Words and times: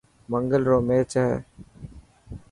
منگل 0.31 0.63
رو 0.69 0.77
ميچ 0.87 1.11
هي. 1.23 1.33